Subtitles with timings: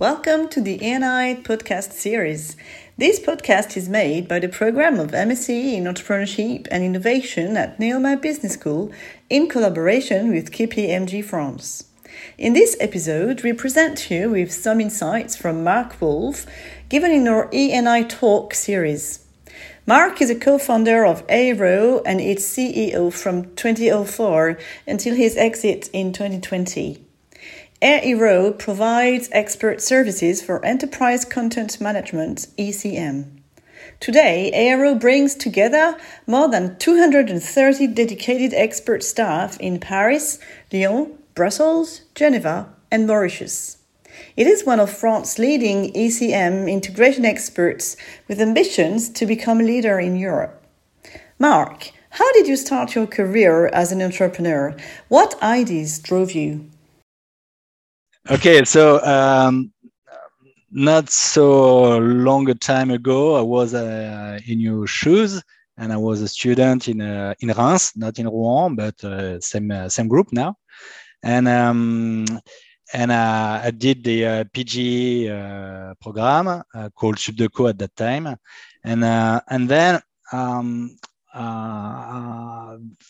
[0.00, 2.56] Welcome to the E&I podcast series.
[2.96, 8.18] This podcast is made by the program of MSc in Entrepreneurship and Innovation at Neoma
[8.18, 8.90] Business School
[9.28, 11.84] in collaboration with KPMG France.
[12.38, 16.46] In this episode, we present you with some insights from Marc Wolff
[16.88, 19.26] given in our E&I Talk series.
[19.84, 26.14] Marc is a co-founder of AEROW and its CEO from 2004 until his exit in
[26.14, 27.09] 2020.
[27.82, 33.40] AEROW provides expert services for enterprise content management, ECM.
[34.00, 40.38] Today, AEROW brings together more than 230 dedicated expert staff in Paris,
[40.70, 43.78] Lyon, Brussels, Geneva, and Mauritius.
[44.36, 47.96] It is one of France's leading ECM integration experts
[48.28, 50.62] with ambitions to become a leader in Europe.
[51.38, 54.76] Marc, how did you start your career as an entrepreneur?
[55.08, 56.68] What ideas drove you?
[58.28, 59.72] Okay, so um,
[60.70, 65.42] not so long a time ago, I was uh, in your shoes,
[65.78, 69.70] and I was a student in uh, in Reims, not in Rouen, but uh, same
[69.70, 70.56] uh, same group now,
[71.22, 72.26] and um,
[72.92, 75.28] and uh, I did the uh, PG
[76.02, 76.62] program
[76.94, 78.36] called Sup de Co at that time,
[78.84, 80.00] and and then.
[80.32, 80.96] Um,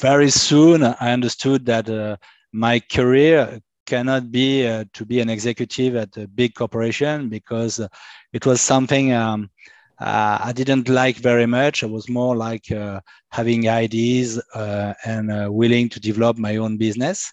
[0.00, 2.18] very soon, I understood that
[2.52, 7.88] my career cannot be uh, to be an executive at a big corporation because uh,
[8.32, 9.50] it was something um,
[9.98, 11.82] uh, I didn't like very much.
[11.82, 16.76] I was more like uh, having ideas uh, and uh, willing to develop my own
[16.76, 17.32] business.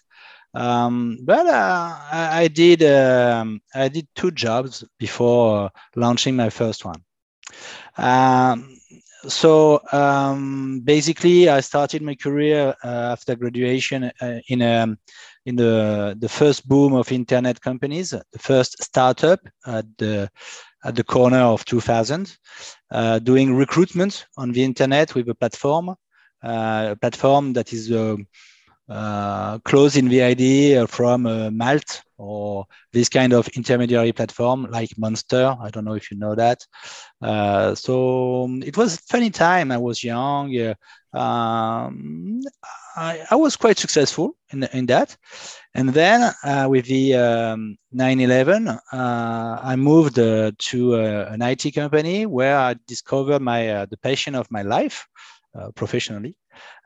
[0.54, 7.02] Um, but I, I, did um, I did two jobs before launching my first one.
[7.98, 8.73] Um,
[9.28, 14.10] so um, basically, I started my career after graduation
[14.48, 14.96] in a
[15.46, 20.30] in the, the first boom of internet companies, the first startup at the,
[20.84, 22.36] at the corner of 2000,
[22.90, 27.90] uh, doing recruitment on the internet with a platform, uh, a platform that is
[28.88, 34.66] uh, uh close in the idea from uh, Malt or this kind of intermediary platform
[34.70, 35.56] like Monster.
[35.60, 36.66] I don't know if you know that.
[37.20, 39.72] Uh, so um, it was funny time.
[39.72, 40.74] I was young.
[41.14, 42.40] Um,
[42.96, 45.16] I, I, was quite successful in, in that.
[45.74, 51.72] And then uh, with the um, 9/11, uh, I moved uh, to uh, an IT
[51.74, 56.36] company where I discovered my uh, the passion of my life uh, Uh, professionally,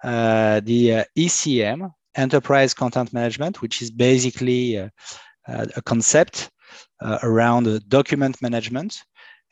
[0.04, 4.90] uh, the uh, ECM, Enterprise Content Management, which is basically a
[5.86, 6.50] concept
[7.22, 8.98] around document management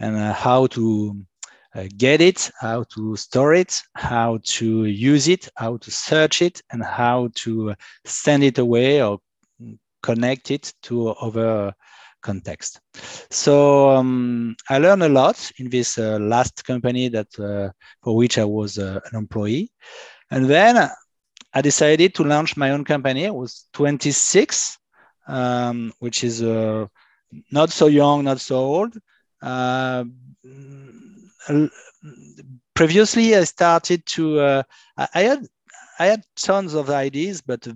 [0.01, 1.17] and how to
[1.75, 6.61] uh, get it, how to store it, how to use it, how to search it,
[6.71, 7.75] and how to
[8.05, 9.19] send it away or
[10.03, 11.73] connect it to other
[12.23, 12.81] context.
[13.31, 17.71] So um, I learned a lot in this uh, last company that uh,
[18.03, 19.71] for which I was uh, an employee,
[20.31, 20.91] and then
[21.55, 23.27] I decided to launch my own company.
[23.27, 24.79] I was 26,
[25.29, 26.87] um, which is uh,
[27.51, 28.95] not so young, not so old.
[32.75, 34.63] Previously I started to uh,
[35.15, 35.47] I had
[35.99, 37.67] I had tons of ideas, but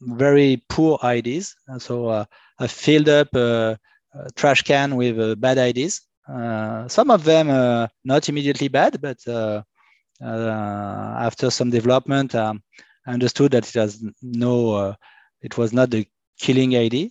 [0.00, 1.54] very poor ideas.
[1.78, 2.24] so uh,
[2.58, 3.78] I filled up a,
[4.14, 6.00] a trash can with uh, bad ideas.
[6.28, 9.62] Uh, some of them uh, not immediately bad, but uh,
[10.20, 12.62] after some development, um,
[13.06, 14.96] I understood that it has no,
[15.42, 16.06] it was not the
[16.38, 17.10] killing idea.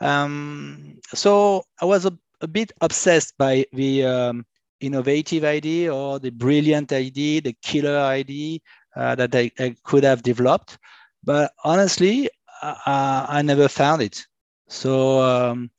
[0.00, 4.46] Um, so I was a, a, bit obsessed by the um,
[4.80, 8.60] innovative idea or the brilliant idea, the killer idea
[8.96, 10.78] uh, that I, I, could have developed.
[11.22, 12.30] But honestly,
[12.62, 14.26] uh, I never found it.
[14.70, 15.70] So um,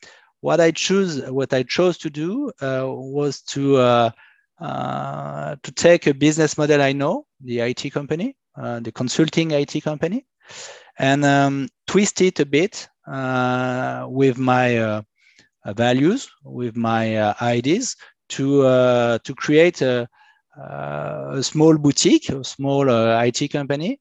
[0.41, 4.11] what I choose, what I chose to do uh, was to uh,
[4.59, 9.81] uh, to take a business model I know, the IT company, uh, the consulting IT
[9.81, 10.25] company,
[10.99, 12.87] and um, twist it a bit
[14.07, 15.03] with my
[15.65, 17.95] values, with my ideas,
[18.31, 20.07] to uh, to create a,
[20.57, 23.99] uh, a, small boutique, a small uh, IT company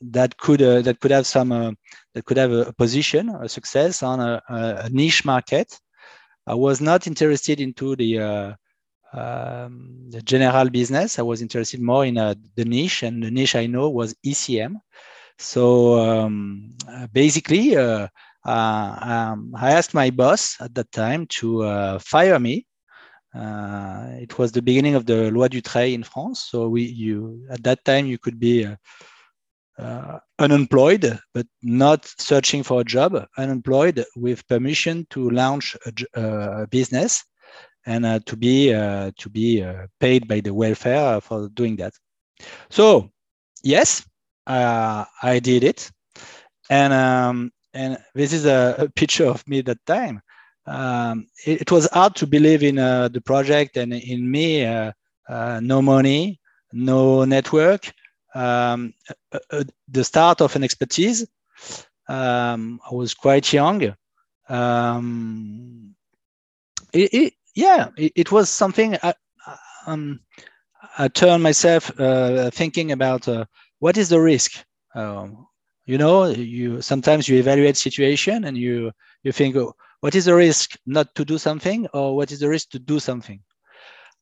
[0.00, 1.76] that could that could have some
[2.14, 5.78] that could have a, position, a success on a, a, niche market.
[6.46, 8.56] I was not interested into the
[9.14, 11.18] um, the general business.
[11.18, 14.76] I was interested more in uh, the niche, and the niche I know was ECM.
[15.38, 16.70] So um,
[17.12, 18.08] basically, uh,
[18.44, 22.66] uh, um, I asked my boss at that time to uh, fire me.
[23.34, 26.44] Uh, it was the beginning of the loi Dutreil in France.
[26.50, 28.68] So we, you, at that time, you could be
[29.78, 36.66] uh, unemployed, but not searching for a job, unemployed with permission to launch a, a
[36.68, 37.24] business
[37.86, 41.92] and uh, to be uh, to be uh, paid by the welfare for doing that.
[42.70, 43.10] So
[43.62, 44.06] yes,
[44.46, 45.90] uh, I did it,
[46.70, 50.22] and um, and this is a, a, picture of me that time.
[50.66, 54.64] Um, it, it, was hard to believe in uh, the project and in me.
[55.60, 56.40] no money,
[56.72, 57.92] no network,
[58.34, 58.92] um,
[59.32, 61.26] uh, uh, the start of an expertise.
[62.08, 63.94] Um, I was quite young.
[64.48, 65.94] Um,
[66.92, 69.14] it, it, yeah, it, was something I,
[69.86, 70.20] um,
[70.98, 73.44] I turned myself uh, thinking about uh,
[73.78, 74.64] what is the risk.
[74.94, 75.46] Um,
[75.86, 80.34] you know, you sometimes you evaluate situation and you you think, oh, what is the
[80.34, 83.40] risk not to do something, or what is the risk to do something.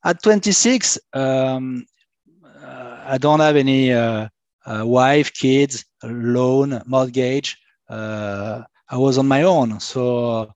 [0.05, 1.85] At 26, um,
[3.05, 4.29] I don't have any uh,
[4.65, 7.59] uh, wife, kids, loan, mortgage.
[7.91, 9.81] Uh, I was on my own.
[9.81, 10.53] So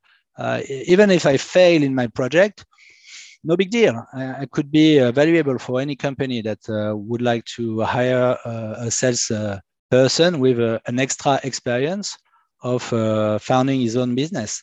[0.86, 2.64] even if I fail in my project,
[3.42, 4.00] no big deal.
[4.14, 8.38] I, I could be uh, valuable for any company that uh, would like to hire
[8.44, 9.32] uh, a sales
[9.90, 12.16] person with an extra experience
[12.62, 12.80] of
[13.42, 14.62] founding his own business.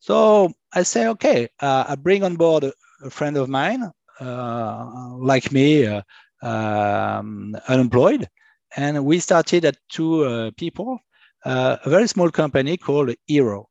[0.00, 2.72] So I say, okay, I bring on board a,
[3.04, 5.86] a friend of mine, like me,
[6.42, 8.28] um, unemployed.
[8.76, 10.98] And we started at two uh, people,
[11.44, 13.66] uh, a very small company called AEROW.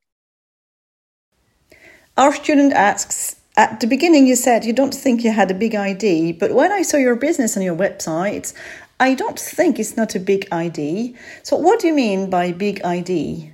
[2.17, 5.73] Our student asks, at the beginning you said you don't think you had a big
[5.73, 8.53] ID, but when I saw your business on your website,
[8.99, 11.15] I don't think it's not a big ID.
[11.43, 13.53] So what do you mean by big ID?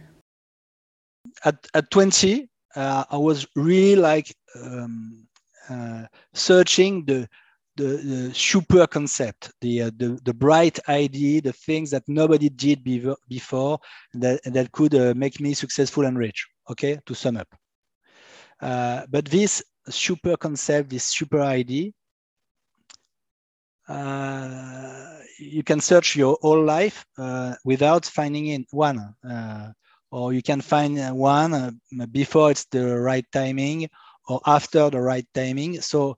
[1.44, 5.28] At, at 20, uh, I was really like um,
[5.70, 7.28] uh, searching the
[7.78, 12.82] the, the super concept, the, uh, the, the bright idea, the things that nobody did
[13.28, 13.80] before
[14.14, 17.54] that, that could uh, make me successful and rich, okay, to sum up.
[18.62, 21.92] Uh, but this super concept, this super idea,
[23.90, 27.06] uh, you can search your whole life
[27.66, 29.14] without finding in one.
[30.16, 31.80] Uh, or you can find one
[32.12, 33.90] before it's the right timing
[34.28, 35.82] or after the right timing.
[35.82, 36.18] So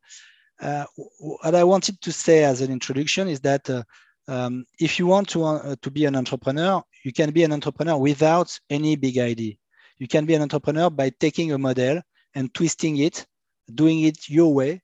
[0.61, 0.85] uh,
[1.19, 3.83] what I wanted to say as an introduction is that uh,
[4.27, 7.97] um, if you want to, uh, to be an entrepreneur, you can be an entrepreneur
[7.97, 9.53] without any big idea.
[9.99, 12.01] You can be an entrepreneur by taking a model
[12.35, 13.25] and twisting it,
[13.73, 14.81] doing it your way.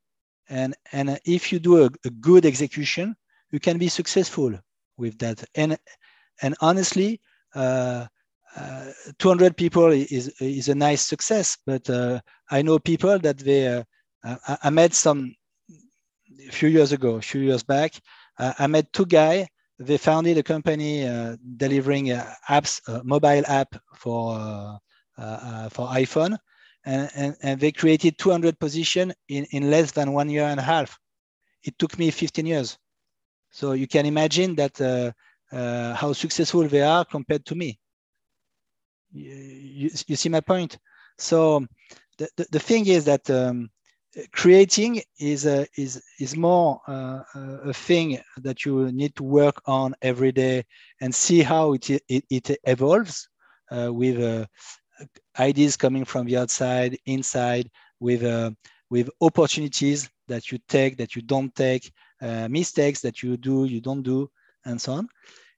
[0.49, 3.15] And, and if you do a, a good execution,
[3.51, 4.53] you can be successful
[4.97, 5.43] with that.
[5.55, 5.77] And,
[6.41, 7.21] and honestly,
[8.55, 12.19] uh, uh, 200 people is, is a nice success, but uh,
[12.51, 13.83] I know people that they, uh,
[14.23, 15.35] I, I met some
[16.47, 17.93] a few years ago, a few years back,
[18.39, 19.47] uh, I met two guys.
[19.79, 24.77] They founded a company uh, delivering uh, apps, uh, mobile app for uh,
[25.21, 26.37] uh, for iPhone,
[26.85, 30.63] and, and, and, they created 200 positions in, in less than one year and a
[30.63, 30.97] half.
[31.63, 32.77] It took me 15 years.
[33.51, 35.13] So you can imagine that
[35.51, 37.79] how successful they are compared to me.
[39.13, 40.77] You, you, see my point?
[41.17, 41.65] So
[42.17, 43.69] the, the, the thing is that um,
[44.31, 49.95] creating is a, is is more uh, a thing that you need to work on
[50.01, 50.65] every day
[51.01, 53.27] and see how it it, it evolves
[53.71, 54.45] uh, with uh,
[55.39, 58.51] ideas coming from the outside inside with uh,
[58.89, 63.81] with opportunities that you take that you don't take uh, mistakes that you do you
[63.81, 64.29] don't do
[64.65, 65.07] and so on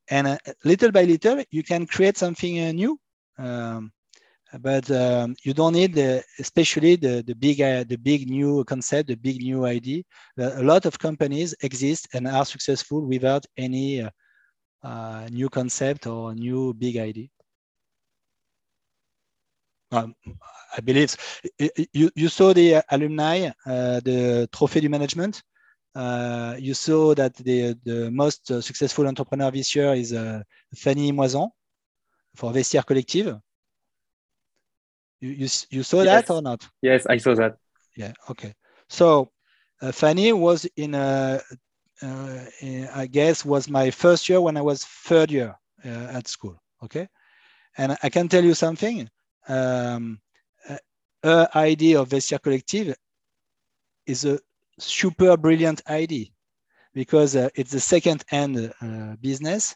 [0.09, 2.97] and uh, little by little you can create something new
[3.37, 3.91] um,
[4.59, 9.09] but um, you don't need the, especially the, the big uh, the big new concept
[9.09, 10.03] the big new idea.
[10.37, 14.09] A lot of companies exist and are successful without any uh,
[14.83, 17.27] uh, new concept or new big idea.
[19.91, 20.15] Um,
[20.77, 21.15] I believe
[21.93, 25.41] you, you saw the alumni, uh, the Trophée du Management.
[25.93, 30.13] Uh, you saw that the, the most successful entrepreneur this year is
[30.75, 31.49] Fanny Moizant
[32.35, 33.39] for Vestiaire Collective.
[35.19, 36.27] You, you, you saw yes.
[36.27, 36.67] that or not?
[36.81, 37.57] Yes, I saw that.
[37.95, 38.53] Yeah, okay.
[38.89, 39.31] So
[39.81, 41.41] uh, Fanny was in, a,
[42.01, 46.27] uh, in, I guess, was my first year when I was third year uh, at
[46.27, 47.07] school, okay?
[47.77, 49.09] And I can tell you something.
[49.47, 50.19] Um,
[50.69, 50.77] uh,
[51.23, 52.95] her idea of Vestiaire Collective
[54.05, 54.39] is a
[54.77, 56.27] super brilliant idea
[56.93, 59.75] because uh, it's a second-hand uh, business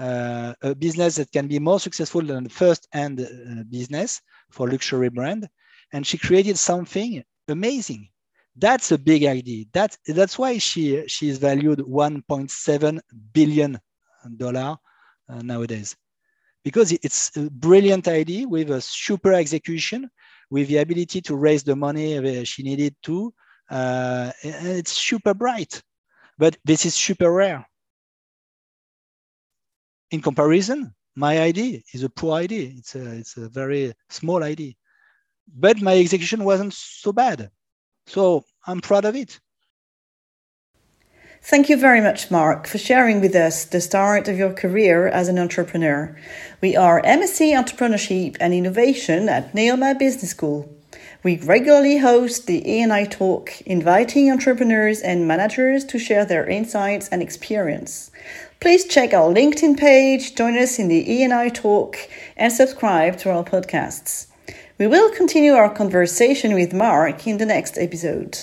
[0.00, 4.68] uh, a business that can be more successful than the first hand uh, business for
[4.68, 5.48] luxury brand.
[5.92, 8.08] And she created something amazing.
[8.56, 9.66] That's a big idea.
[9.72, 13.00] That, that's why she, she is valued 1.7
[13.32, 13.78] billion
[14.36, 14.76] dollar
[15.28, 15.96] uh, nowadays
[16.64, 20.10] because it's a brilliant idea with a super execution,
[20.50, 23.32] with the ability to raise the money she needed to.
[23.70, 25.82] Uh, it's super bright,
[26.38, 27.66] but this is super rare.
[30.10, 32.70] In comparison, my idea is a poor idea.
[32.76, 34.72] It's a, it's a very small idea,
[35.46, 37.50] but my execution wasn't so bad.
[38.06, 39.38] So I'm proud of it.
[41.42, 45.28] Thank you very much, Marc, for sharing with us the start of your career as
[45.28, 46.14] an entrepreneur.
[46.60, 50.68] We are MSc Entrepreneurship and Innovation at Neoma Business School.
[51.22, 57.22] We regularly host the E&I Talk, inviting entrepreneurs and managers to share their insights and
[57.22, 58.10] experience.
[58.60, 61.96] Please check our LinkedIn page, join us in the E&I Talk,
[62.36, 64.26] and subscribe to our podcasts.
[64.76, 68.38] We will continue our conversation with Marc in the next episode.